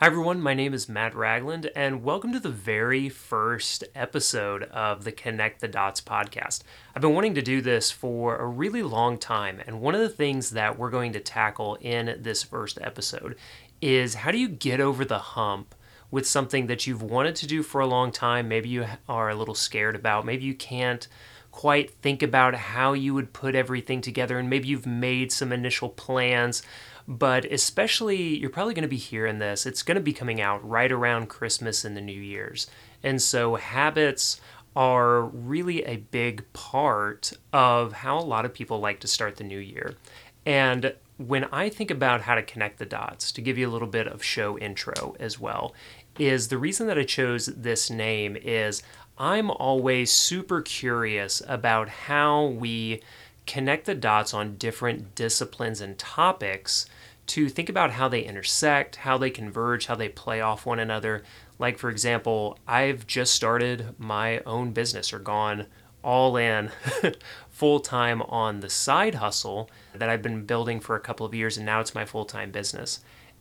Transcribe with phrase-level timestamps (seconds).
[0.00, 0.40] Hi, everyone.
[0.40, 5.60] My name is Matt Ragland, and welcome to the very first episode of the Connect
[5.60, 6.62] the Dots podcast.
[6.96, 10.08] I've been wanting to do this for a really long time, and one of the
[10.08, 13.36] things that we're going to tackle in this first episode
[13.82, 15.74] is how do you get over the hump
[16.10, 18.48] with something that you've wanted to do for a long time?
[18.48, 21.06] Maybe you are a little scared about, maybe you can't
[21.52, 25.90] quite think about how you would put everything together, and maybe you've made some initial
[25.90, 26.62] plans
[27.10, 29.66] but especially you're probably going to be hearing this.
[29.66, 32.68] It's going to be coming out right around Christmas and the New Year's.
[33.02, 34.40] And so habits
[34.76, 39.44] are really a big part of how a lot of people like to start the
[39.44, 39.96] new year.
[40.46, 43.88] And when I think about how to connect the dots, to give you a little
[43.88, 45.74] bit of show intro as well,
[46.16, 48.84] is the reason that I chose this name is
[49.18, 53.02] I'm always super curious about how we
[53.46, 56.86] connect the dots on different disciplines and topics
[57.30, 61.22] to think about how they intersect, how they converge, how they play off one another.
[61.60, 65.66] Like, for example, I've just started my own business or gone
[66.02, 66.70] all in
[67.50, 71.56] full time on the side hustle that I've been building for a couple of years,
[71.56, 72.98] and now it's my full time business.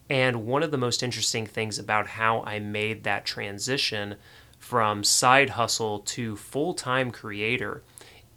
[0.08, 4.17] And one of the most interesting things about how I made that transition
[4.59, 7.81] from side hustle to full time creator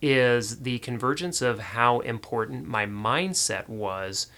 [0.00, 4.28] is the convergence of how important my mindset was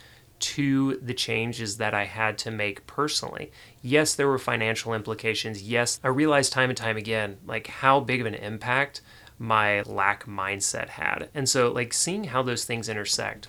[0.44, 3.50] to the changes that I had to make personally.
[3.80, 5.62] Yes, there were financial implications.
[5.62, 9.00] Yes, I realized time and time again like how big of an impact
[9.38, 11.30] my lack mindset had.
[11.34, 13.48] And so like seeing how those things intersect.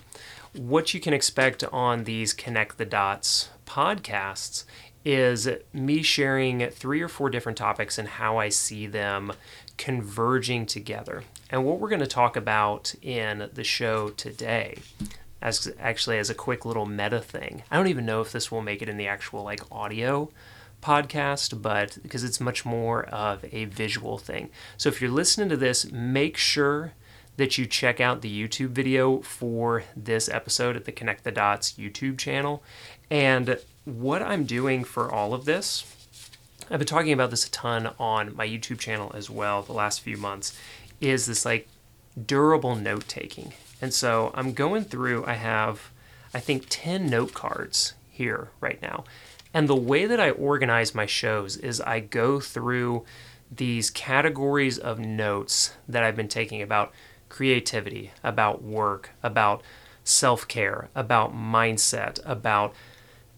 [0.54, 4.64] What you can expect on these connect the dots podcasts
[5.04, 9.34] is me sharing three or four different topics and how I see them
[9.76, 11.24] converging together.
[11.50, 14.78] And what we're going to talk about in the show today
[15.42, 17.62] as actually as a quick little meta thing.
[17.70, 20.30] I don't even know if this will make it in the actual like audio
[20.82, 24.50] podcast, but because it's much more of a visual thing.
[24.76, 26.92] So if you're listening to this, make sure
[27.36, 31.72] that you check out the YouTube video for this episode at the Connect the Dots
[31.72, 32.62] YouTube channel.
[33.10, 35.84] And what I'm doing for all of this,
[36.70, 40.00] I've been talking about this a ton on my YouTube channel as well the last
[40.00, 40.58] few months,
[41.00, 41.68] is this like
[42.26, 43.52] durable note taking.
[43.80, 45.90] And so I'm going through, I have,
[46.32, 49.04] I think, 10 note cards here right now.
[49.52, 53.04] And the way that I organize my shows is I go through
[53.50, 56.92] these categories of notes that I've been taking about
[57.28, 59.62] creativity, about work, about
[60.04, 62.74] self care, about mindset, about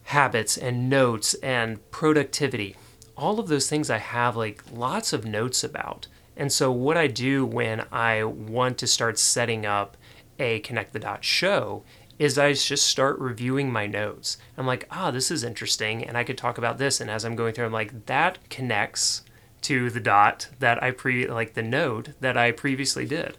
[0.04, 2.76] habits and notes and productivity.
[3.16, 6.06] All of those things I have like lots of notes about.
[6.36, 9.96] And so, what I do when I want to start setting up
[10.38, 11.84] a Connect the Dots show
[12.18, 14.38] is I just start reviewing my notes.
[14.56, 17.00] I'm like, ah, this is interesting, and I could talk about this.
[17.00, 19.22] And as I'm going through, I'm like, that connects
[19.62, 23.36] to the dot that I pre like the note that I previously did.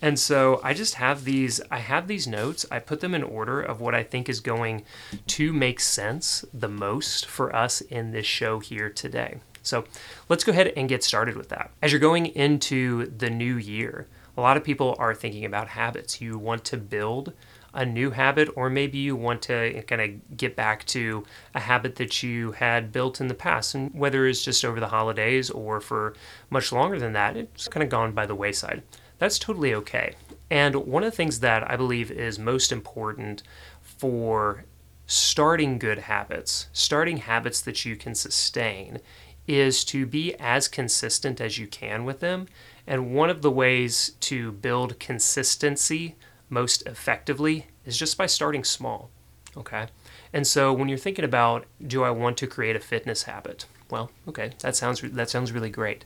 [0.00, 2.66] And so I just have these I have these notes.
[2.70, 4.84] I put them in order of what I think is going
[5.28, 9.38] to make sense the most for us in this show here today.
[9.62, 9.84] So
[10.28, 11.70] let's go ahead and get started with that.
[11.80, 16.20] As you're going into the new year, a lot of people are thinking about habits.
[16.20, 17.32] You want to build
[17.74, 21.96] a new habit, or maybe you want to kind of get back to a habit
[21.96, 23.74] that you had built in the past.
[23.74, 26.14] And whether it's just over the holidays or for
[26.50, 28.82] much longer than that, it's kind of gone by the wayside.
[29.18, 30.14] That's totally okay.
[30.50, 33.42] And one of the things that I believe is most important
[33.80, 34.64] for
[35.06, 38.98] starting good habits, starting habits that you can sustain,
[39.46, 42.46] is to be as consistent as you can with them
[42.86, 46.16] and one of the ways to build consistency
[46.48, 49.10] most effectively is just by starting small.
[49.56, 49.86] Okay.
[50.32, 53.66] And so when you're thinking about do I want to create a fitness habit?
[53.90, 56.04] Well, okay, that sounds that sounds really great.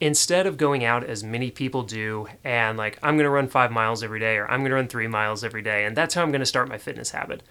[0.00, 3.70] Instead of going out as many people do and like I'm going to run 5
[3.70, 6.22] miles every day or I'm going to run 3 miles every day and that's how
[6.22, 7.42] I'm going to start my fitness habit.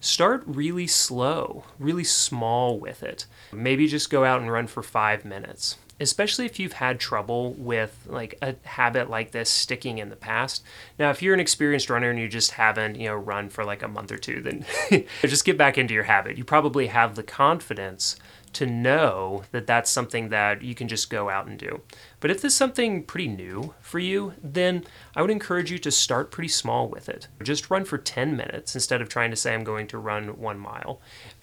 [0.00, 3.26] Start really slow, really small with it.
[3.52, 8.06] Maybe just go out and run for 5 minutes especially if you've had trouble with
[8.06, 10.62] like a habit like this sticking in the past.
[10.98, 13.82] Now, if you're an experienced runner and you just haven't, you know, run for like
[13.82, 14.64] a month or two, then
[15.22, 16.38] just get back into your habit.
[16.38, 18.16] You probably have the confidence
[18.54, 21.80] to know that that's something that you can just go out and do.
[22.20, 24.84] But if this is something pretty new for you, then
[25.14, 27.28] I would encourage you to start pretty small with it.
[27.42, 30.58] Just run for 10 minutes instead of trying to say I'm going to run 1
[30.58, 31.00] mile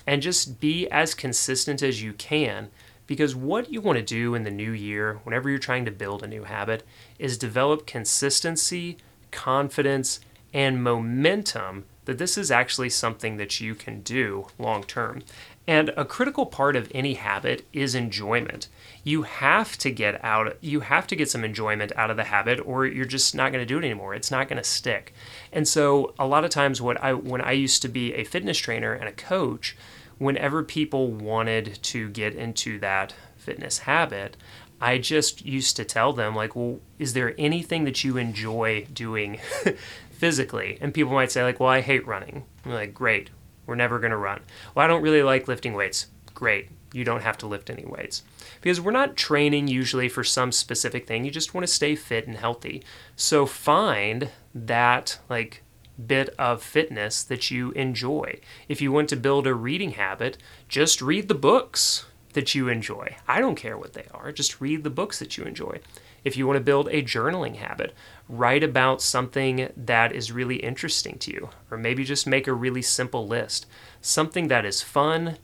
[0.08, 2.70] and just be as consistent as you can
[3.08, 6.24] because what you want to do in the new year, whenever you're trying to build
[6.24, 6.84] a new habit,
[7.20, 8.98] is develop consistency,
[9.32, 10.20] confidence,
[10.54, 15.24] and momentum that this is actually something that you can do long term.
[15.68, 18.68] And a critical part of any habit is enjoyment.
[19.04, 22.60] You have to get out you have to get some enjoyment out of the habit
[22.66, 24.14] or you're just not going to do it anymore.
[24.14, 25.14] It's not going to stick.
[25.52, 28.60] And so a lot of times what I when I used to be a fitness
[28.60, 29.76] trainer and a coach,
[30.18, 34.38] whenever people wanted to get into that fitness habit,
[34.82, 39.40] I just used to tell them like, "Well, is there anything that you enjoy doing
[40.12, 43.30] physically?" And people might say like, "Well, I hate running." I'm like, "Great.
[43.66, 44.42] We're never going to run.
[44.74, 46.08] Well, I don't really like lifting weights.
[46.34, 46.70] Great.
[46.94, 48.24] You don't have to lift any weights.
[48.62, 51.26] Because we're not training usually for some specific thing.
[51.26, 52.84] You just want to stay fit and healthy.
[53.16, 55.64] So find that like
[56.04, 58.40] bit of fitness that you enjoy.
[58.68, 60.38] If you want to build a reading habit,
[60.68, 63.16] just read the books that you enjoy.
[63.28, 65.80] I don't care what they are, just read the books that you enjoy.
[66.24, 67.94] If you want to build a journaling habit,
[68.28, 72.82] write about something that is really interesting to you, or maybe just make a really
[72.82, 73.68] simple list.
[74.02, 75.38] Something that is fun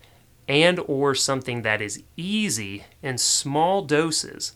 [0.47, 4.53] and or something that is easy in small doses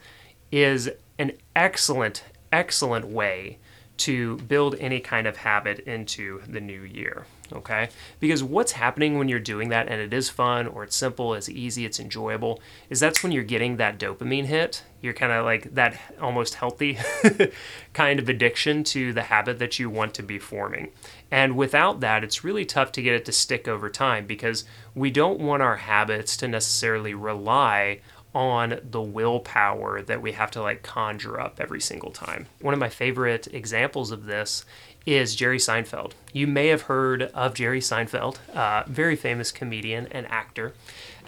[0.52, 3.58] is an excellent excellent way
[3.98, 7.26] to build any kind of habit into the new year.
[7.54, 7.90] Okay?
[8.20, 11.48] Because what's happening when you're doing that and it is fun or it's simple, it's
[11.48, 12.60] easy, it's enjoyable,
[12.90, 14.84] is that's when you're getting that dopamine hit.
[15.02, 16.98] You're kind of like that almost healthy
[17.94, 20.90] kind of addiction to the habit that you want to be forming.
[21.30, 24.66] And without that, it's really tough to get it to stick over time because
[24.96, 28.00] we don't want our habits to necessarily rely
[28.36, 32.46] on the willpower that we have to like conjure up every single time.
[32.60, 34.66] One of my favorite examples of this
[35.06, 36.12] is Jerry Seinfeld.
[36.34, 40.74] You may have heard of Jerry Seinfeld, uh, very famous comedian and actor.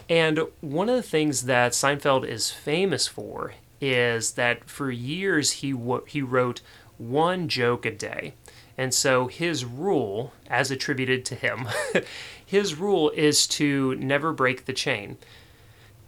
[0.09, 5.71] And one of the things that Seinfeld is famous for is that for years he
[5.71, 6.61] w- he wrote
[6.97, 8.33] one joke a day.
[8.77, 11.67] And so his rule, as attributed to him,
[12.45, 15.17] his rule is to never break the chain.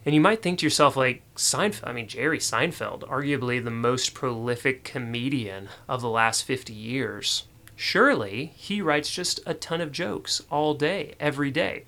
[0.04, 4.14] And you might think to yourself, like, Seinfeld, I mean, Jerry Seinfeld, arguably the most
[4.14, 7.44] prolific comedian of the last 50 years.
[7.76, 11.84] Surely he writes just a ton of jokes all day, every day.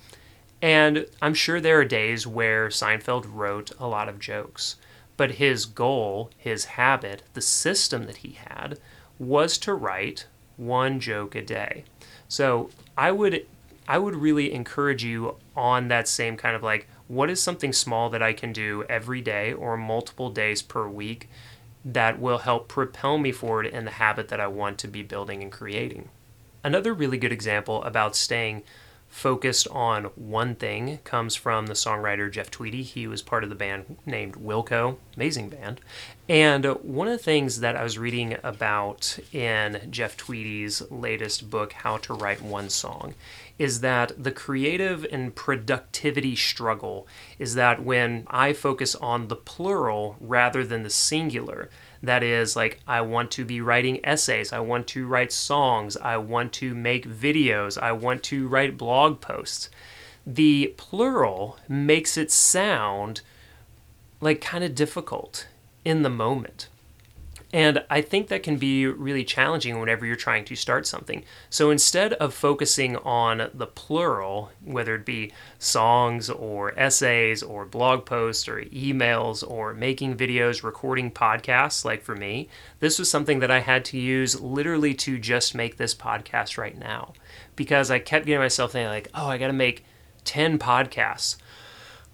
[0.60, 4.76] And I'm sure there are days where Seinfeld wrote a lot of jokes.
[5.16, 8.78] But his goal, his habit, the system that he had
[9.18, 10.26] was to write
[10.56, 11.84] one joke a day.
[12.28, 13.46] So I would
[13.88, 18.10] I would really encourage you on that same kind of like what is something small
[18.10, 21.28] that I can do every day or multiple days per week
[21.84, 25.42] that will help propel me forward in the habit that I want to be building
[25.42, 26.08] and creating.
[26.64, 28.62] Another really good example about staying
[29.12, 32.82] focused on one thing comes from the songwriter Jeff Tweedy.
[32.82, 35.80] He was part of the band named Wilco, amazing band.
[36.30, 41.74] And one of the things that I was reading about in Jeff Tweedy's latest book,
[41.74, 43.14] How to Write One Song,
[43.58, 47.06] is that the creative and productivity struggle
[47.38, 51.70] is that when I focus on the plural rather than the singular,
[52.02, 56.16] that is like i want to be writing essays i want to write songs i
[56.16, 59.70] want to make videos i want to write blog posts
[60.26, 63.20] the plural makes it sound
[64.20, 65.46] like kind of difficult
[65.84, 66.68] in the moment
[67.52, 71.22] and I think that can be really challenging whenever you're trying to start something.
[71.50, 78.06] So instead of focusing on the plural, whether it be songs or essays or blog
[78.06, 82.48] posts or emails or making videos, recording podcasts, like for me,
[82.80, 86.78] this was something that I had to use literally to just make this podcast right
[86.78, 87.12] now.
[87.54, 89.84] Because I kept getting myself thinking, like, oh, I got to make
[90.24, 91.36] 10 podcasts.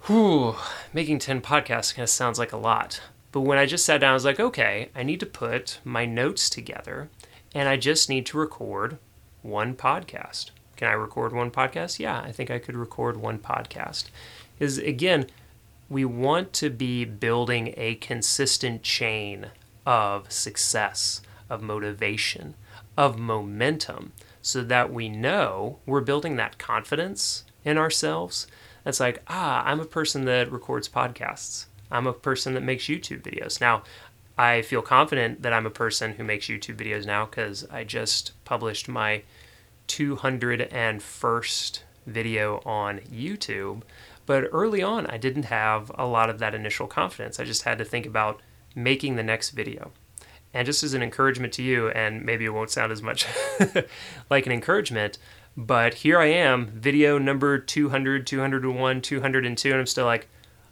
[0.03, 0.55] Whew,
[0.93, 3.01] making 10 podcasts kind of sounds like a lot.
[3.31, 6.05] But when I just sat down, I was like, okay, I need to put my
[6.05, 7.09] notes together
[7.53, 8.97] and I just need to record
[9.41, 10.51] one podcast.
[10.75, 11.99] Can I record one podcast?
[11.99, 14.09] Yeah, I think I could record one podcast.
[14.59, 15.27] Is again,
[15.89, 19.47] we want to be building a consistent chain
[19.85, 22.53] of success, of motivation,
[22.97, 28.47] of momentum, so that we know we're building that confidence in ourselves.
[28.83, 31.65] That's like, ah, I'm a person that records podcasts.
[31.91, 33.59] I'm a person that makes YouTube videos.
[33.61, 33.83] Now,
[34.37, 38.31] I feel confident that I'm a person who makes YouTube videos now because I just
[38.45, 39.23] published my
[39.89, 43.81] 201st video on YouTube.
[44.25, 47.39] But early on, I didn't have a lot of that initial confidence.
[47.39, 48.39] I just had to think about
[48.75, 49.91] making the next video.
[50.53, 53.27] And just as an encouragement to you, and maybe it won't sound as much
[54.29, 55.17] like an encouragement,
[55.57, 60.27] but here I am, video number 200, 201, 202, and I'm still like,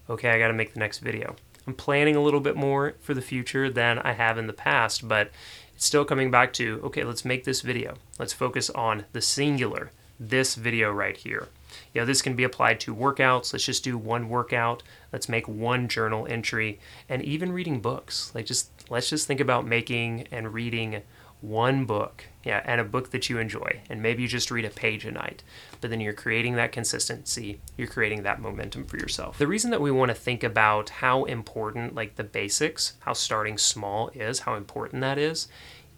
[0.10, 1.36] okay, I got to make the next video.
[1.66, 5.08] I'm planning a little bit more for the future than I have in the past,
[5.08, 5.32] but
[5.76, 7.96] it's still coming back to okay, let's make this video.
[8.18, 11.50] Let's focus on the singular, this video right here.
[11.94, 13.54] You know, this can be applied to workouts.
[13.54, 14.82] Let's just do one workout.
[15.12, 18.32] Let's make one journal entry and even reading books.
[18.34, 21.02] Like just let's just think about making and reading
[21.42, 24.70] one book, yeah, and a book that you enjoy, and maybe you just read a
[24.70, 25.44] page a night,
[25.82, 29.38] but then you're creating that consistency, you're creating that momentum for yourself.
[29.38, 33.58] The reason that we want to think about how important, like the basics, how starting
[33.58, 35.48] small is, how important that is,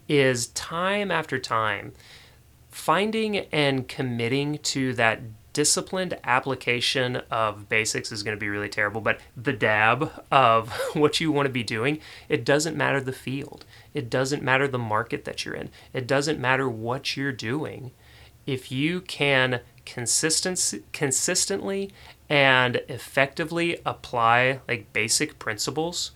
[0.08, 1.92] is time after time,
[2.70, 5.20] finding and committing to that
[5.52, 11.20] disciplined application of basics is going to be really terrible, but the dab of what
[11.20, 13.64] you want to be doing, it doesn't matter the field.
[13.94, 15.70] It doesn't matter the market that you're in.
[15.92, 17.90] It doesn't matter what you're doing.
[18.46, 21.90] If you can consistently consistently
[22.28, 26.12] and effectively apply like basic principles,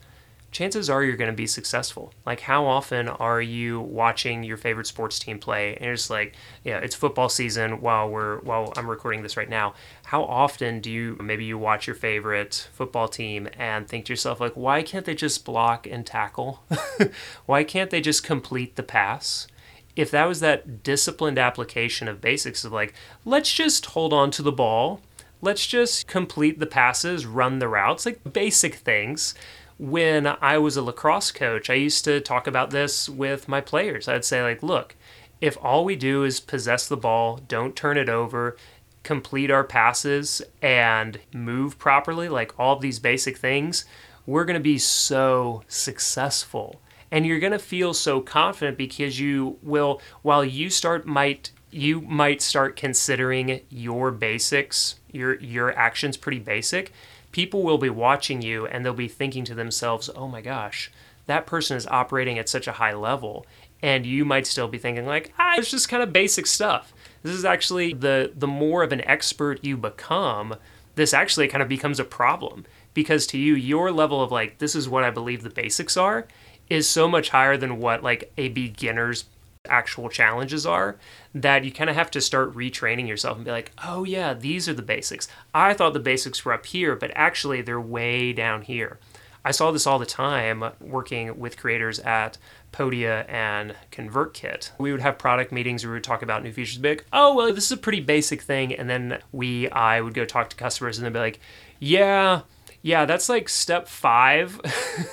[0.55, 2.15] chances are you're going to be successful.
[2.25, 6.79] Like, how often are you watching your favorite sports team play, and just like, yeah,
[6.79, 9.75] it's football season while we're while I'm recording this right now.
[10.05, 14.41] How often do you maybe you watch your favorite football team and think to yourself
[14.41, 16.63] like, why can't they just block and tackle?
[17.47, 19.49] why can't they just complete the pass?
[19.97, 24.43] If that was that disciplined application of basics of like, let's just hold on to
[24.43, 25.01] the ball,
[25.41, 29.35] let's just complete the passes, run the routes, like basic things
[29.79, 34.09] when I was a lacrosse coach, I used to talk about this with my players.
[34.09, 34.95] I'd say, like, look,
[35.41, 38.57] if all we do is possess the ball, don't turn it over,
[39.03, 43.85] complete our passes, and move properly, like all of these basic things,
[44.27, 46.81] we're going to be so successful.
[47.15, 52.01] And you're going to feel so confident because you will, while you start, might you
[52.03, 56.93] might start considering your basics, your your actions pretty basic
[57.35, 60.89] people will be watching you and they'll be thinking to themselves, oh my gosh,
[61.27, 63.45] that person is operating at such a high level.
[63.83, 66.95] And you might still be thinking, like, ah, it's just kind of basic stuff.
[67.25, 70.55] This is actually the the more of an expert you become,
[70.95, 72.65] this actually kind of becomes a problem.
[72.95, 76.29] Because to you, your level of like, this is what I believe the basics are,
[76.71, 79.25] is so much higher than what like a beginner's
[79.67, 80.97] actual challenges are
[81.35, 84.69] that you kind of have to start retraining yourself and be like, oh, yeah, these
[84.69, 85.27] are the basics.
[85.55, 88.99] I thought the basics were up here, but actually they're way down here.
[89.45, 92.39] I saw this all the time working with creators at
[92.73, 94.71] Podia and ConvertKit.
[94.79, 97.35] We would have product meetings where we would talk about new features, be like, oh,
[97.35, 98.75] well, this is a pretty basic thing.
[98.75, 101.41] And then we, I would go talk to customers and they'd be like,
[101.79, 102.43] yeah,
[102.85, 104.61] yeah, that's like step five.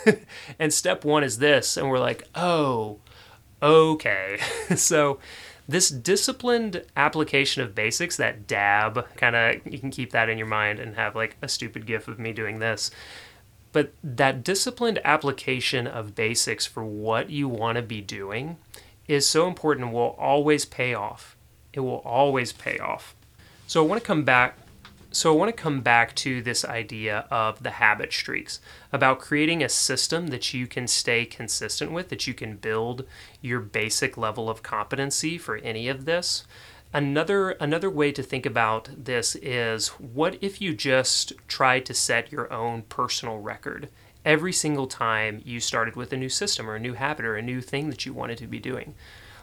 [0.59, 1.77] and step one is this.
[1.77, 2.99] And we're like, oh,
[3.63, 4.39] okay.
[4.75, 5.19] so
[5.69, 10.47] this disciplined application of basics, that dab, kind of, you can keep that in your
[10.47, 12.91] mind and have like a stupid gif of me doing this.
[13.71, 18.57] But that disciplined application of basics for what you want to be doing
[19.07, 21.37] is so important and will always pay off.
[21.71, 23.15] It will always pay off.
[23.65, 24.57] So I want to come back
[25.11, 28.61] so I want to come back to this idea of the habit streaks,
[28.93, 33.05] about creating a system that you can stay consistent with, that you can build
[33.41, 36.45] your basic level of competency for any of this.
[36.93, 42.31] Another another way to think about this is what if you just tried to set
[42.31, 43.89] your own personal record
[44.25, 47.41] every single time you started with a new system or a new habit or a
[47.41, 48.93] new thing that you wanted to be doing?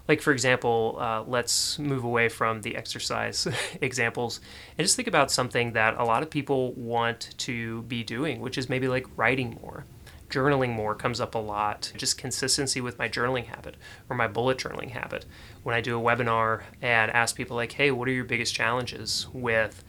[0.08, 3.46] Like for example uh, let's move away from the exercise
[3.80, 4.40] examples
[4.76, 8.58] and just think about something that a lot of people want to be doing which
[8.58, 9.84] is maybe like writing more.
[10.30, 11.90] Journaling more comes up a lot.
[11.96, 13.76] Just consistency with my journaling habit
[14.10, 15.24] or my bullet journaling habit.
[15.62, 19.26] When i do a webinar and ask people like hey what are your biggest challenges
[19.32, 19.84] with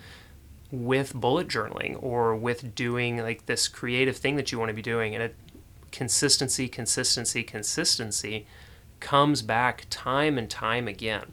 [0.71, 4.81] with bullet journaling or with doing like this creative thing that you want to be
[4.81, 5.13] doing?
[5.13, 5.35] And it
[5.91, 8.45] consistency consistency consistency
[8.99, 11.31] comes back time and time again.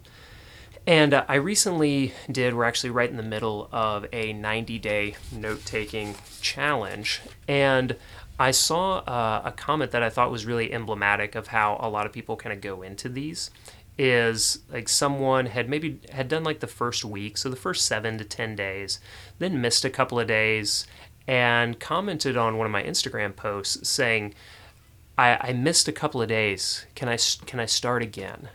[0.86, 5.16] And uh, I recently did, we're actually right in the middle of a 90 day
[5.32, 7.20] note taking challenge.
[7.48, 7.96] And
[8.38, 12.06] I saw uh, a comment that I thought was really emblematic of how a lot
[12.06, 13.50] of people kind of go into these
[13.98, 18.18] is like someone had maybe had done like the first week so the first seven
[18.18, 19.00] to ten days
[19.38, 20.86] then missed a couple of days
[21.26, 24.34] and commented on one of my instagram posts saying
[25.18, 26.86] I, I missed a couple of days.
[26.94, 28.48] Can I can I start again?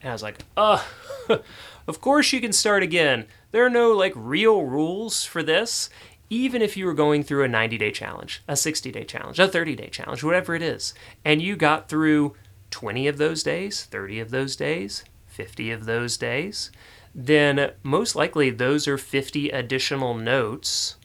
[0.00, 0.82] And I was like, uh,
[1.86, 3.26] of course you can start again.
[3.50, 5.88] There are no like real rules for this.
[6.28, 9.48] Even if you were going through a 90 day challenge, a 60 day challenge, a
[9.48, 12.34] 30 day challenge, whatever it is, and you got through
[12.70, 16.70] 20 of those days, 30 of those days, 50 of those days,
[17.14, 20.96] then most likely those are 50 additional notes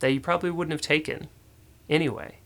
[0.00, 1.28] that you probably wouldn't have taken
[1.88, 2.38] anyway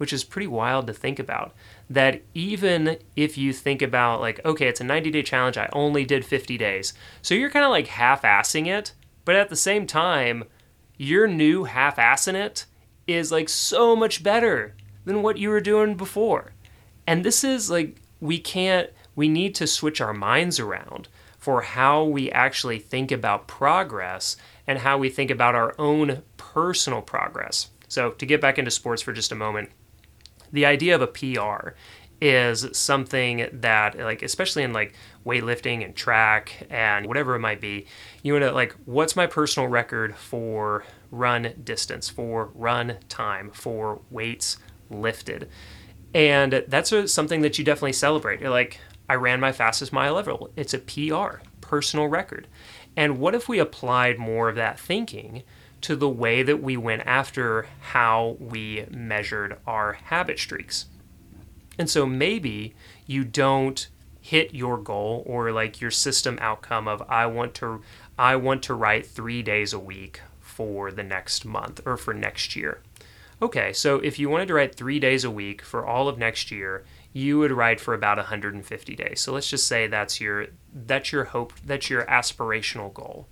[0.00, 1.52] which is pretty wild to think about.
[1.90, 6.06] That even if you think about, like, okay, it's a 90 day challenge, I only
[6.06, 6.94] did 50 days.
[7.20, 8.94] So you're kind of like half assing it
[9.26, 10.44] But at the same time,
[10.96, 12.64] your new half assing it
[13.06, 16.54] is like so much better than what you were doing before.
[17.06, 22.04] And this is like, we can't, we need to switch our minds around for how
[22.04, 27.68] we actually think about progress and how we think about our own personal progress.
[27.86, 29.70] So, to get back into sports for just a moment,
[30.52, 31.70] the idea of a PR
[32.20, 37.86] is something that like especially in like weightlifting and track and whatever it might be
[38.22, 44.00] you want to like what's my personal record for run distance for run time for
[44.10, 44.58] weights
[44.90, 45.48] lifted?
[46.14, 48.40] And that's a, something that you definitely celebrate.
[48.40, 50.36] You're like i ran my fastest mile ever.
[50.56, 52.46] It's a pr personal record.
[52.96, 55.42] And what if we applied more of that thinking
[55.80, 60.86] to the way that we went after how we measured our habit streaks
[61.78, 62.74] and so maybe
[63.06, 63.88] you don't
[64.20, 67.80] hit your goal or like your system outcome of I want to
[68.18, 72.54] I want to write 3 days a week for the next month or for next
[72.54, 72.82] year.
[73.40, 76.50] Okay, so if you wanted to write 3 days a week for all of next
[76.50, 76.84] year,
[77.14, 79.20] you would write for about 150 days.
[79.22, 83.26] So let's just say that's your that's your hope, that's your aspirational goal.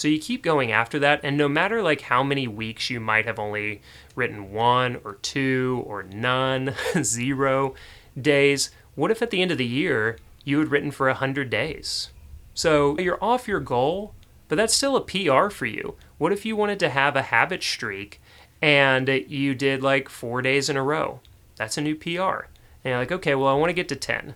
[0.00, 3.26] So you keep going after that, and no matter like how many weeks you might
[3.26, 3.82] have only
[4.14, 7.74] written one or two or none, zero
[8.18, 12.08] days, what if at the end of the year you had written for 100 days?
[12.54, 14.14] So you're off your goal,
[14.48, 15.96] but that's still a PR for you.
[16.16, 18.22] What if you wanted to have a habit streak
[18.62, 21.20] and you did like four days in a row?
[21.56, 22.46] That's a new PR.
[22.82, 24.34] And you're like, okay, well, I want to get to 10,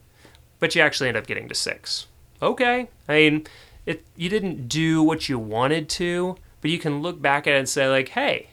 [0.58, 2.06] but you actually end up getting to six.
[2.42, 2.90] Okay.
[3.08, 3.46] I mean,
[3.86, 7.58] it you didn't do what you wanted to, but you can look back at it
[7.58, 8.50] and say like, "Hey,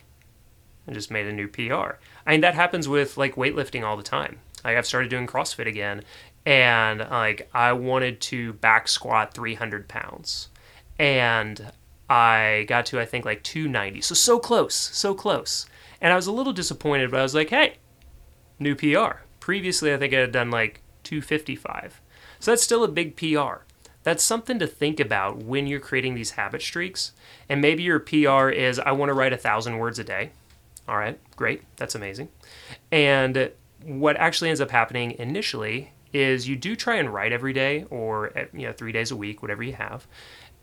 [0.87, 4.03] I just made a new PR." I mean, that happens with like weightlifting all the
[4.03, 4.39] time.
[4.63, 6.03] Like I've started doing CrossFit again,
[6.45, 10.49] and like I wanted to back squat 300 pounds,
[10.99, 11.71] and
[12.09, 15.65] I got to I think like 290, so so close, so close.
[16.01, 17.75] And I was a little disappointed, but I was like, "Hey,
[18.59, 22.01] new PR." Previously, I think I had done like 255.
[22.39, 23.63] So that's still a big PR
[24.03, 27.11] that's something to think about when you're creating these habit streaks.
[27.47, 30.31] And maybe your PR is I want to write a thousand words a day.
[30.87, 32.29] All right, great, that's amazing.
[32.91, 33.51] And
[33.83, 38.37] what actually ends up happening initially is you do try and write every day or
[38.37, 40.07] eh, you know three days a week, whatever you have,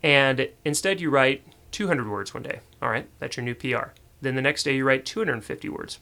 [0.02, 2.60] and instead you write 200 words one day.
[2.82, 3.90] All right, that's your new PR.
[4.20, 6.00] Then the next day you write 250 words.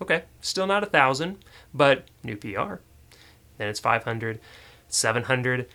[0.00, 1.38] Okay, still not a thousand,
[1.74, 2.76] but new PR.
[3.58, 4.40] Then it's 500,
[4.88, 5.68] 700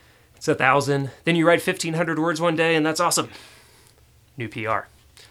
[0.44, 1.10] it's a thousand.
[1.24, 3.30] Then you write 1,500 words one day, and that's awesome.
[4.36, 4.88] New PR.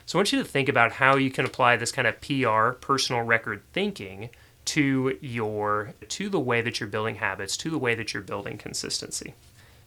[0.07, 2.71] So I want you to think about how you can apply this kind of PR,
[2.81, 4.31] personal record thinking,
[4.65, 8.57] to your to the way that you're building habits, to the way that you're building
[8.57, 9.35] consistency.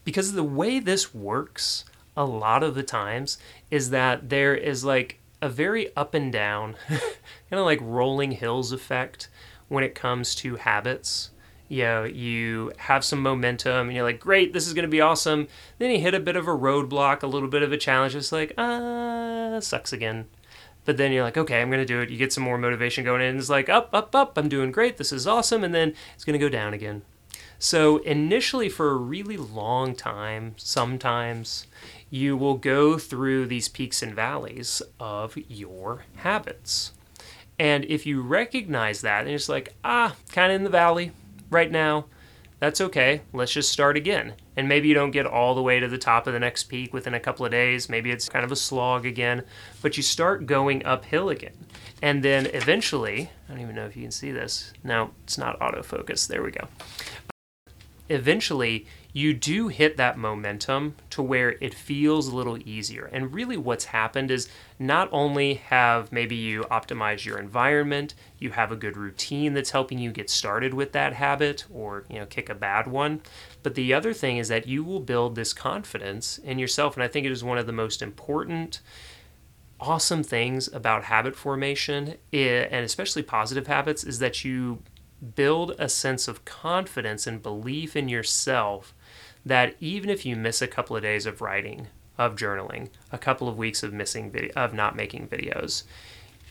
[0.03, 1.85] Because the way this works
[2.15, 3.39] a lot of the times
[3.71, 7.01] is that there is like a very up and down, kind
[7.49, 9.27] of like rolling hills effect
[9.69, 11.31] when it comes to habits
[11.67, 15.01] you know, you have some momentum and you're like, great, this is going to be
[15.01, 15.47] awesome.
[15.79, 18.15] Then you hit a bit of a roadblock, a little bit of a challenge.
[18.15, 20.27] It's like, ah, sucks again.
[20.85, 22.11] But then you're like, okay, I'm going to do it.
[22.11, 23.37] You get some more motivation going in.
[23.37, 24.97] It's like, up, up, up, I'm doing great.
[24.97, 25.63] This is awesome.
[25.63, 27.01] And then it's going to go down again.
[27.57, 31.65] So, initially, for a really long time, sometimes
[32.09, 36.91] you will go through these peaks and valleys of your habits.
[37.57, 41.11] And if you recognize that and it's like, ah, kind of in the valley,
[41.55, 42.05] right now,
[42.59, 43.21] that's okay.
[43.33, 44.33] Let's just start again.
[44.55, 46.93] And maybe you don't get all the way to the top of the next peak
[46.93, 47.89] within a couple of days.
[47.89, 49.43] Maybe it's kind of a slog again,
[49.81, 51.53] but you start going uphill again.
[52.01, 54.73] And then eventually, I don't even know if you can see this.
[54.83, 56.27] No, it's not autofocus.
[56.27, 56.67] There we go.
[58.09, 63.05] Eventually, you do hit that momentum to where it feels a little easier.
[63.13, 68.73] And really, what's happened is not only have maybe you optimized your environment, you have
[68.73, 72.49] a good routine that's helping you get started with that habit or you know kick
[72.49, 73.21] a bad one,
[73.63, 76.97] but the other thing is that you will build this confidence in yourself.
[76.97, 78.81] And I think it is one of the most important
[79.79, 84.79] awesome things about habit formation eh, and especially positive habits is that you
[85.35, 88.93] build a sense of confidence and belief in yourself
[89.45, 93.47] that even if you miss a couple of days of writing, of journaling, a couple
[93.47, 95.83] of weeks of missing video, of not making videos,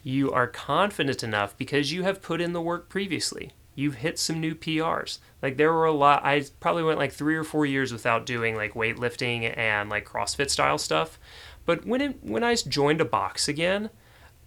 [0.03, 3.53] you are confident enough because you have put in the work previously.
[3.75, 5.19] You've hit some new PRs.
[5.43, 6.25] Like there were a lot.
[6.25, 10.51] I probably went like three or four years without doing like weightlifting and like CrossFit
[10.51, 11.19] style stuff.
[11.67, 13.91] But when it, when I joined a box again,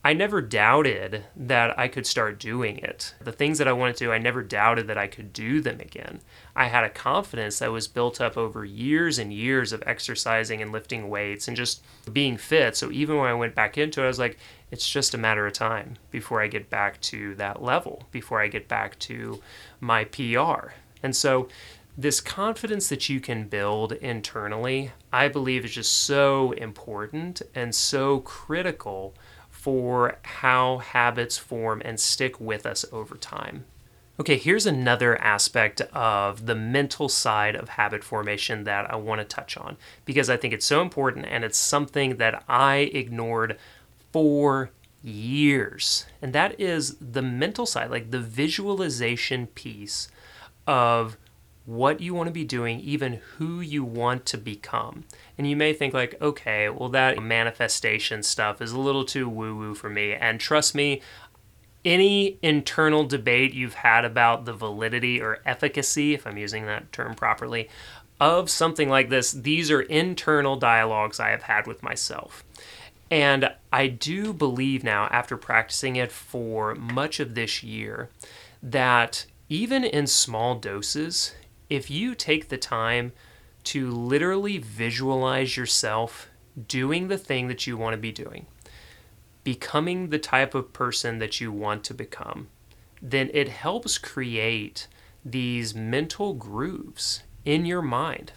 [0.08, 3.14] I never doubted that I could start doing it.
[3.20, 5.82] The things that I wanted to do, I never doubted that I could do them
[5.82, 6.22] again.
[6.56, 10.72] I had a confidence that was built up over years and years of exercising and
[10.72, 12.78] lifting weights and just being fit.
[12.78, 14.38] So even when I went back into it, I was like,
[14.72, 18.48] it's just a matter of time before I get back to that level, before I
[18.48, 19.42] get back to
[19.82, 20.70] my PR.
[21.04, 21.50] And so
[21.98, 28.22] this confidence that you can build internally, I believe is just so important and so
[28.22, 29.14] critical
[29.68, 33.66] for how habits form and stick with us over time.
[34.18, 39.26] Okay, here's another aspect of the mental side of habit formation that I want to
[39.26, 39.76] touch on
[40.06, 43.58] because I think it's so important and it's something that I ignored
[44.14, 44.72] for
[45.04, 46.06] years.
[46.22, 50.08] And that is the mental side, like the visualization piece
[50.66, 51.18] of
[51.68, 55.04] what you want to be doing, even who you want to become.
[55.38, 59.54] And you may think, like, okay, well, that manifestation stuff is a little too woo
[59.54, 60.14] woo for me.
[60.14, 61.02] And trust me,
[61.84, 67.16] any internal debate you've had about the validity or efficacy, if I'm using that term
[67.16, 67.68] properly,
[68.20, 72.46] of something like this, these are internal dialogues I have had with myself.
[73.12, 78.10] And I do believe now, after practicing it for much of this year,
[78.64, 81.34] that even in small doses,
[81.70, 83.12] if you take the time
[83.66, 86.30] to literally visualize yourself
[86.68, 88.46] doing the thing that you want to be doing,
[89.44, 92.48] becoming the type of person that you want to become,
[93.02, 94.88] then it helps create
[95.24, 98.32] these mental grooves in your mind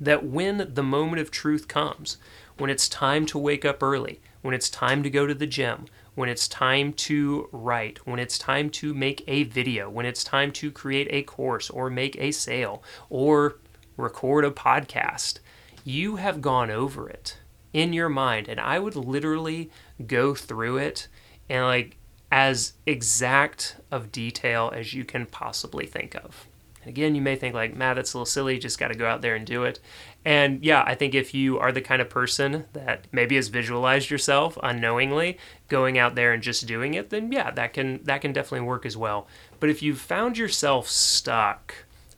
[0.00, 2.16] that when the moment of truth comes,
[2.58, 5.84] when it's time to wake up early, when it's time to go to the gym,
[6.14, 10.52] when it's time to write, when it's time to make a video, when it's time
[10.52, 13.58] to create a course or make a sale or
[13.96, 15.38] record a podcast,
[15.84, 17.38] you have gone over it
[17.72, 18.48] in your mind.
[18.48, 19.70] And I would literally
[20.06, 21.08] go through it
[21.48, 21.96] and like
[22.32, 26.46] as exact of detail as you can possibly think of.
[26.86, 28.58] Again, you may think like, Matt, that's a little silly.
[28.58, 29.80] Just got to go out there and do it.
[30.24, 34.10] And yeah, I think if you are the kind of person that maybe has visualized
[34.10, 35.38] yourself unknowingly
[35.68, 38.86] going out there and just doing it, then yeah, that can that can definitely work
[38.86, 39.28] as well.
[39.60, 41.74] But if you've found yourself stuck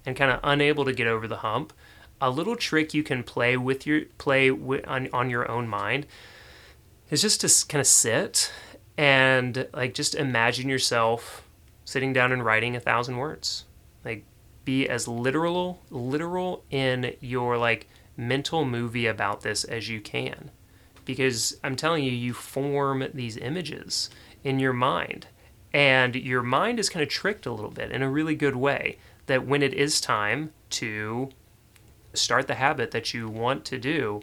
[0.07, 1.73] and kind of unable to get over the hump,
[2.21, 6.07] a little trick you can play with your play with, on on your own mind
[7.11, 8.53] is just to kind of sit
[8.97, 11.43] and like just imagine yourself
[11.85, 13.65] sitting down and writing a thousand words.
[14.65, 20.51] Be as literal literal in your like mental movie about this as you can.
[21.05, 24.11] Because i'm telling you you form these images
[24.45, 25.27] in your mind.
[25.75, 28.99] And your mind is kind of tricked a little bit in a really good way
[29.27, 31.31] that when it is time to
[32.13, 34.21] start the habit that you want to do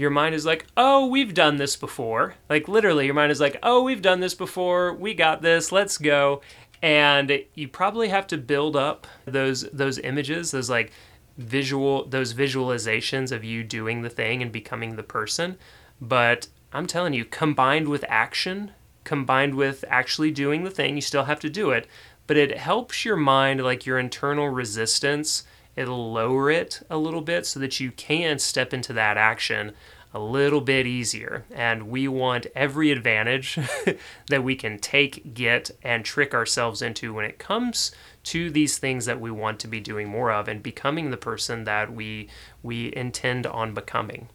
[0.00, 2.34] your mind is like oh we've done this before.
[2.48, 4.94] Like literally your mind is like oh we've done this before.
[4.94, 5.72] We got this.
[5.72, 6.40] Let's go
[6.82, 10.92] and you probably have to build up those those images those like
[11.36, 15.56] visual those visualizations of you doing the thing and becoming the person.
[16.00, 18.72] But i'm telling you combined with action
[19.04, 21.86] combined with actually doing the thing you still have to do it.
[22.26, 25.44] But it helps your mind like your internal resistance
[25.76, 29.72] it'll lower it a little bit so that you can step into that action
[30.12, 31.44] a little bit easier.
[31.50, 33.58] And we want every advantage
[34.28, 37.92] that we can take, get, and trick ourselves into when it comes
[38.24, 41.64] to these things that we want to be doing more of and becoming the person
[41.64, 42.28] that we
[42.62, 44.28] we intend on becoming.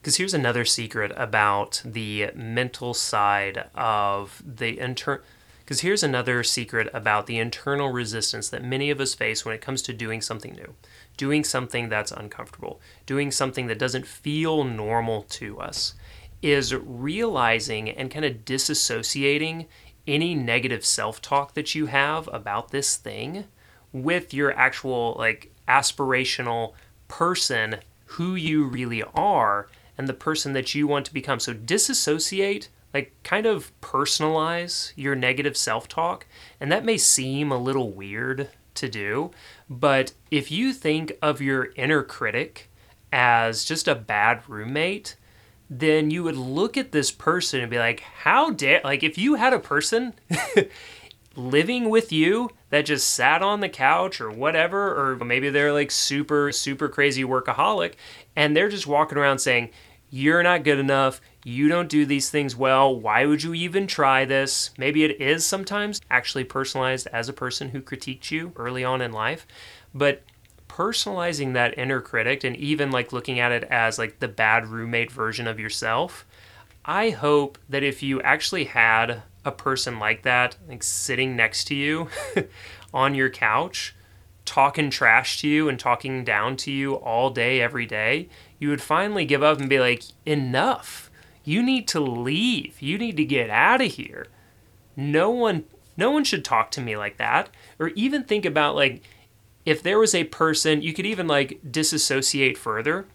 [0.00, 5.22] Because here's another secret about the mental side of the internal
[5.68, 9.60] because here's another secret about the internal resistance that many of us face when it
[9.60, 10.72] comes to doing something new,
[11.18, 15.92] doing something that's uncomfortable, doing something that doesn't feel normal to us,
[16.40, 19.66] is realizing and kind of disassociating
[20.06, 23.44] any negative self talk that you have about this thing
[23.92, 26.72] with your actual, like, aspirational
[27.08, 27.76] person,
[28.12, 31.40] who you really are, and the person that you want to become.
[31.40, 36.26] So disassociate like kind of personalize your negative self-talk
[36.60, 38.48] and that may seem a little weird
[38.78, 39.30] to do
[39.68, 42.70] but if you think of your inner critic
[43.12, 45.16] as just a bad roommate
[45.70, 49.34] then you would look at this person and be like how dare like if you
[49.34, 50.14] had a person
[51.36, 55.90] living with you that just sat on the couch or whatever or maybe they're like
[55.90, 57.94] super super crazy workaholic
[58.34, 59.70] and they're just walking around saying
[60.10, 62.94] you're not good enough you don't do these things well.
[62.94, 64.70] Why would you even try this?
[64.76, 69.12] Maybe it is sometimes actually personalized as a person who critiqued you early on in
[69.12, 69.46] life,
[69.94, 70.22] but
[70.68, 75.10] personalizing that inner critic and even like looking at it as like the bad roommate
[75.10, 76.26] version of yourself,
[76.84, 81.74] I hope that if you actually had a person like that, like sitting next to
[81.74, 82.08] you
[82.94, 83.94] on your couch,
[84.44, 88.82] talking trash to you and talking down to you all day, every day, you would
[88.82, 91.10] finally give up and be like, enough.
[91.48, 92.82] You need to leave.
[92.82, 94.26] You need to get out of here.
[94.94, 95.64] No one
[95.96, 97.48] no one should talk to me like that.
[97.78, 99.02] Or even think about like
[99.64, 103.06] if there was a person, you could even like disassociate further.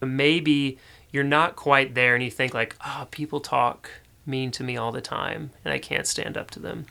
[0.00, 0.78] Maybe
[1.12, 3.90] you're not quite there and you think like, oh, people talk
[4.24, 6.86] mean to me all the time and I can't stand up to them.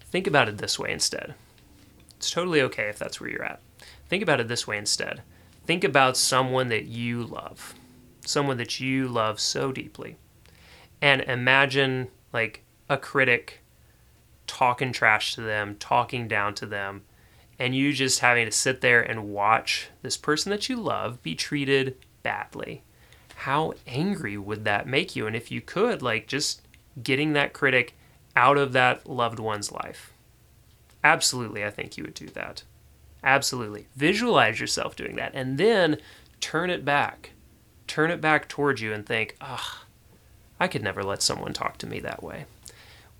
[0.00, 1.34] Think about it this way instead.
[2.18, 3.60] It's totally okay if that's where you're at.
[4.10, 5.22] Think about it this way instead.
[5.64, 7.74] Think about someone that you love,
[8.24, 10.16] someone that you love so deeply.
[11.00, 13.62] And imagine like a critic
[14.46, 17.02] talking trash to them, talking down to them,
[17.58, 21.34] and you just having to sit there and watch this person that you love be
[21.34, 22.82] treated badly.
[23.36, 25.26] How angry would that make you?
[25.26, 26.62] And if you could, like, just
[27.02, 27.94] getting that critic
[28.36, 30.12] out of that loved one's life.
[31.04, 32.62] Absolutely, I think you would do that.
[33.24, 33.86] Absolutely.
[33.96, 35.98] Visualize yourself doing that and then
[36.40, 37.30] turn it back.
[37.86, 39.84] Turn it back towards you and think, ah,
[40.58, 42.46] I could never let someone talk to me that way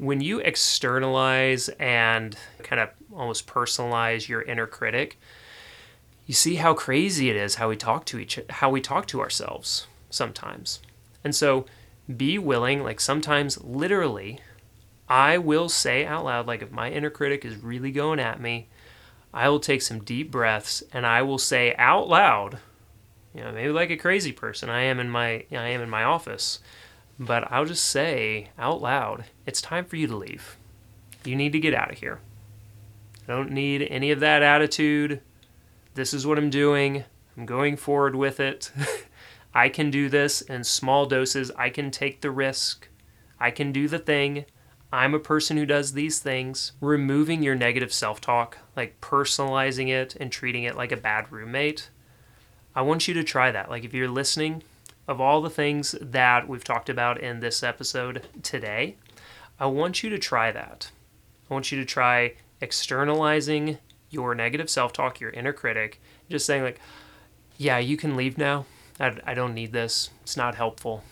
[0.03, 5.17] when you externalize and kind of almost personalize your inner critic,
[6.27, 9.21] you see how crazy it is how we talk to each how we talk to
[9.21, 10.81] ourselves sometimes.
[11.23, 11.67] And so
[12.17, 14.41] be willing, like sometimes literally,
[15.09, 18.67] I will say out loud, like if my inner critic is really going at me,
[19.33, 22.59] I will take some deep breaths and I will say out loud,
[23.35, 26.05] you know, maybe like a crazy person I am in my I am in my
[26.05, 26.61] office
[27.19, 30.57] but I'll just say out loud it's time for you to leave.
[31.25, 32.21] You need to get out of here.
[33.29, 35.21] I don't need any of that attitude.
[35.95, 37.05] This is what I'm doing.
[37.37, 38.73] I'm going forward with it.
[39.55, 41.51] I can do this in small doses.
[41.57, 42.89] I can take the risk.
[43.39, 44.47] I can do the thing.
[44.93, 46.73] I'm a person who does these things.
[46.81, 51.91] Removing your negative self talk, like personalizing it and treating it like a bad roommate.
[52.75, 53.71] I want you to try that.
[53.71, 54.63] Like, if you're listening,
[55.07, 58.97] of all the things that we've talked about in this episode today,
[59.59, 60.91] I want you to try that.
[61.51, 63.79] I want you to try externalizing
[64.11, 66.81] your negative self talk, your inner critic, just saying, like,
[67.59, 68.67] yeah, you can leave now.
[68.99, 70.11] I, I don't need this.
[70.23, 71.03] It's not helpful.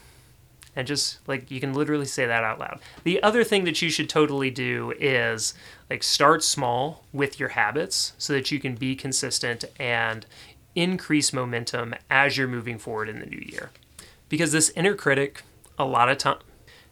[0.76, 2.80] And just like you can literally say that out loud.
[3.02, 5.52] The other thing that you should totally do is
[5.90, 10.26] like start small with your habits so that you can be consistent and
[10.80, 13.70] increase momentum as you're moving forward in the new year.
[14.28, 15.42] Because this inner critic,
[15.78, 16.38] a lot of time,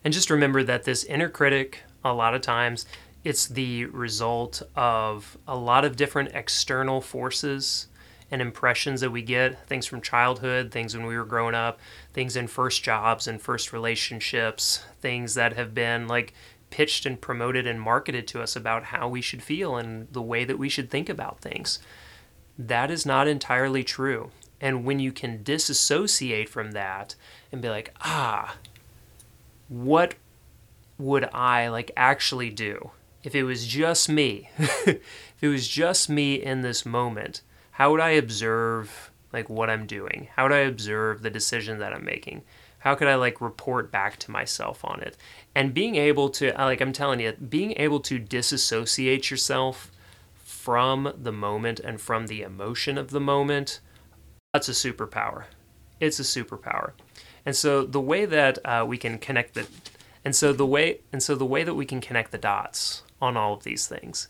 [0.05, 2.85] and just remember that this inner critic, a lot of times,
[3.25, 7.87] it's the result of a lot of different external forces
[8.31, 11.81] and impressions that we get things from childhood, things when we were growing up,
[12.13, 16.35] things in first jobs and first relationships, things that have been like
[16.71, 20.45] pitched and promoted and marketed to us about how we should feel and the way
[20.45, 21.79] that we should think about things
[22.59, 24.31] that is not entirely true.
[24.61, 27.15] And when you can disassociate from that
[27.53, 28.57] and be like, ah,
[29.69, 30.15] what
[30.99, 32.91] would I like actually do
[33.23, 34.51] if it was just me?
[34.59, 35.01] if
[35.41, 37.43] it was just me in this moment,
[37.73, 40.29] how would I observe like what I'm doing?
[40.35, 42.43] How would I observe the decision that I'm making?
[42.81, 45.17] How could I like report back to myself on it?
[45.55, 49.93] And being able to like I'm telling you, being able to disassociate yourself
[50.59, 53.81] from the moment and from the emotion of the moment,
[54.53, 55.45] that's a superpower.
[56.01, 56.93] It's a superpower.
[57.47, 59.67] And so the way that uh, we can connect the
[60.25, 63.37] and so the way and so the way that we can connect the dots on
[63.37, 64.29] all of these things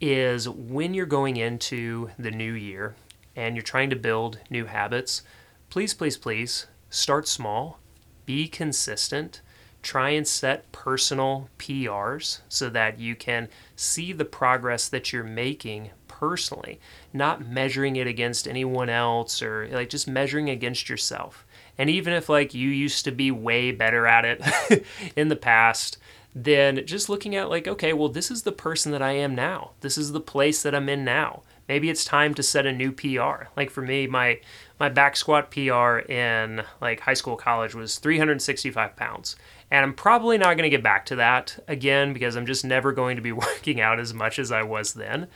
[0.00, 2.94] is when you're going into the new year
[3.34, 5.22] and you're trying to build new habits,
[5.70, 7.80] please, please, please start small,
[8.26, 9.40] be consistent,
[9.82, 15.90] try and set personal PRs so that you can see the progress that you're making
[16.06, 16.78] personally,
[17.12, 21.46] not measuring it against anyone else or like just measuring against yourself.
[21.78, 24.84] And even if like you used to be way better at it
[25.16, 25.96] in the past,
[26.34, 29.70] then just looking at like, okay, well, this is the person that I am now.
[29.80, 31.42] This is the place that I'm in now.
[31.70, 33.44] Maybe it's time to set a new PR.
[33.56, 34.40] Like for me, my
[34.80, 39.36] my back squat PR in like high school, college was 365 pounds.
[39.70, 42.90] And I'm probably not going to get back to that again because I'm just never
[42.90, 45.28] going to be working out as much as I was then.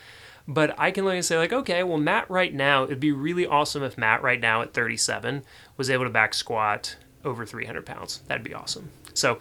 [0.48, 3.46] But I can look and say, like, okay, well, Matt right now, it'd be really
[3.46, 5.44] awesome if Matt right now at 37
[5.76, 8.22] was able to back squat over 300 pounds.
[8.26, 8.90] That'd be awesome.
[9.14, 9.38] So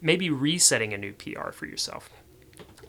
[0.00, 2.08] maybe resetting a new PR for yourself.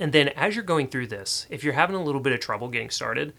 [0.01, 2.69] And then as you're going through this, if you're having a little bit of trouble
[2.69, 3.33] getting started,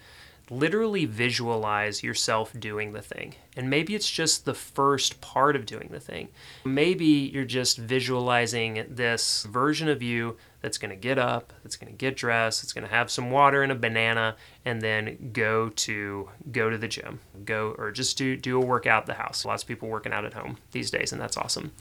[0.49, 3.35] literally visualize yourself doing the thing.
[3.57, 6.29] And maybe it's just the first part of doing the thing.
[6.65, 11.93] Maybe you're just visualizing this version of you that's going to get up, that's going
[11.93, 15.69] to get dressed, it's going to have some water and a banana and then go
[15.71, 17.19] to go to the gym.
[17.45, 19.45] Go or just do do a workout at the house.
[19.45, 21.73] Lots of people working out at home these days and that's awesome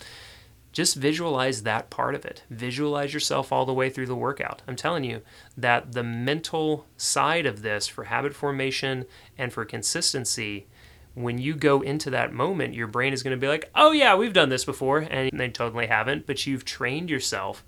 [0.71, 2.43] just visualize that part of it.
[2.49, 4.61] Visualize yourself all the way through the workout.
[4.67, 5.21] I'm telling you
[5.57, 9.05] that the mental side of this for habit formation
[9.37, 10.67] and for consistency,
[11.13, 14.15] when you go into that moment, your brain is going to be like, oh, yeah,
[14.15, 14.99] we've done this before.
[14.99, 17.65] And they totally haven't, but you've trained yourself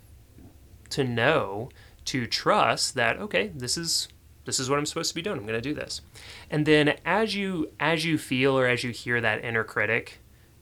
[0.92, 1.70] to know,
[2.06, 4.08] to trust that, okay, this is.
[4.46, 5.38] This is what I'm supposed to be doing.
[5.38, 6.02] I'm going to do this.
[6.50, 10.20] And then as you as you feel or as you hear that inner critic,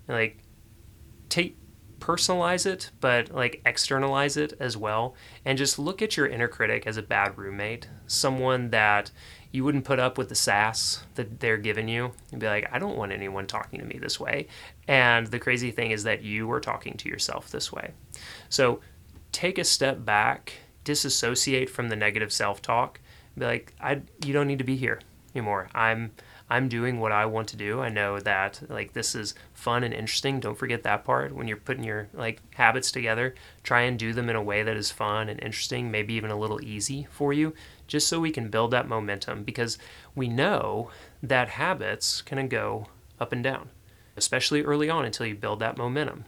[0.07, 0.37] like
[1.29, 1.57] take
[2.01, 5.15] personalize it, but like externalize it as well.
[5.45, 9.11] And just look at your inner critic as a bad roommate, someone that
[9.51, 12.79] you wouldn't put up with the sass that they're giving you and be like, I
[12.79, 14.47] don't want anyone talking to me this way.
[14.87, 17.91] And the crazy thing is that you are talking to yourself this way.
[18.49, 18.81] So
[19.31, 22.99] take a step back, disassociate from the negative self talk,
[23.37, 24.99] be like, I, you don't need to be here
[25.35, 25.69] anymore.
[25.73, 26.11] I'm
[26.51, 27.79] I'm doing what I want to do.
[27.79, 30.41] I know that like this is fun and interesting.
[30.41, 33.35] Don't forget that part when you're putting your like habits together.
[33.63, 36.37] Try and do them in a way that is fun and interesting, maybe even a
[36.37, 37.53] little easy for you,
[37.87, 39.77] just so we can build that momentum because
[40.13, 40.91] we know
[41.23, 42.87] that habits can go
[43.17, 43.69] up and down,
[44.17, 46.25] especially early on until you build that momentum.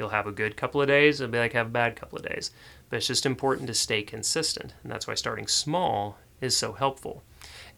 [0.00, 2.24] You'll have a good couple of days, it'll be like have a bad couple of
[2.24, 2.50] days.
[2.88, 4.74] But it's just important to stay consistent.
[4.82, 7.22] And that's why starting small is so helpful.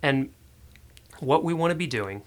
[0.03, 0.31] And
[1.23, 2.23] what we want to be doing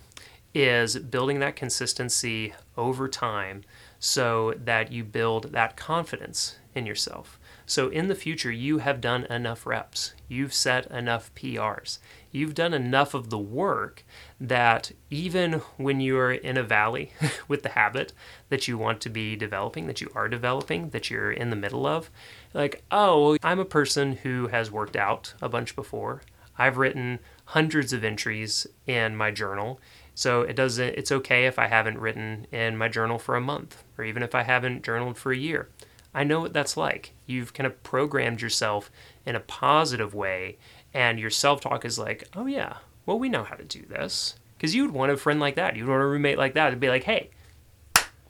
[0.54, 3.62] is building that consistency over time
[4.00, 7.38] so that you build that confidence in yourself.
[7.66, 11.98] So in the future, you have done enough reps, you've set enough PRs,
[12.32, 14.06] you've done enough of the work
[14.40, 17.12] that even when you're in a valley
[17.50, 18.14] with the habit
[18.50, 21.86] that you want to be developing, that you are developing, that you're in the middle
[21.86, 22.10] of,
[22.54, 26.22] like, oh, I'm a person who has worked out a bunch before.
[26.58, 29.80] I've written hundreds of entries in my journal.
[30.14, 33.84] So it doesn't it's okay if I haven't written in my journal for a month
[33.98, 35.70] or even if I haven't journaled for a year.
[36.14, 37.12] I know what that's like.
[37.26, 38.90] You've kind of programmed yourself
[39.26, 40.58] in a positive way
[40.94, 44.74] and your self-talk is like, "Oh yeah, well we know how to do this." Cuz
[44.74, 45.76] you would want a friend like that.
[45.76, 47.32] You'd want a roommate like that to be like, "Hey,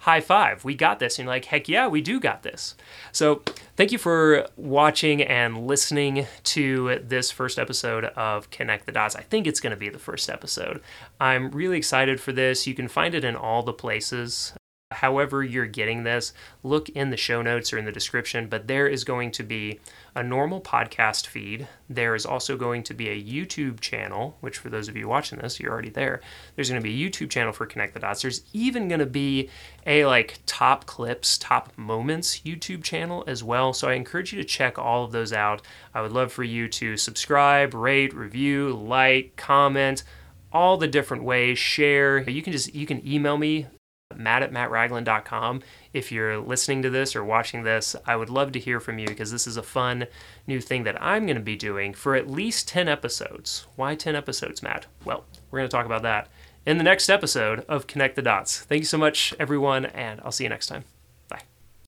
[0.05, 1.17] high five, we got this.
[1.17, 2.75] And you're like, heck yeah, we do got this.
[3.11, 3.41] So
[3.75, 9.15] thank you for watching and listening to this first episode of Connect the Dots.
[9.15, 10.81] I think it's going to be the first episode.
[11.19, 12.67] I'm really excited for this.
[12.67, 14.53] You can find it in all the places
[14.95, 18.47] however you're getting this, look in the show notes or in the description.
[18.47, 19.79] But there is going to be
[20.15, 21.67] a normal podcast feed.
[21.89, 25.39] There is also going to be a YouTube channel, which for those of you watching
[25.39, 26.21] this, you're already there.
[26.55, 28.21] There's going to be a YouTube channel for Connect the Dots.
[28.21, 29.49] There's even going to be
[29.85, 33.73] a like top clips, top moments YouTube channel as well.
[33.73, 35.61] So I encourage you to check all of those out.
[35.93, 40.03] I would love for you to subscribe, rate, review, like, comment
[40.55, 43.67] all the different ways share you can just you can email me
[44.17, 45.61] matt at mattragland.com.
[45.93, 49.07] If you're listening to this or watching this, I would love to hear from you
[49.07, 50.07] because this is a fun
[50.47, 53.67] new thing that I'm going to be doing for at least 10 episodes.
[53.75, 54.87] Why 10 episodes, Matt?
[55.03, 56.29] Well, we're going to talk about that
[56.65, 58.61] in the next episode of Connect the Dots.
[58.61, 60.94] Thank you so much, everyone, and I'll see you next time.